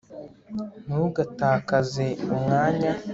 ntugatakaze 0.85 2.05
umwanya 2.33 2.91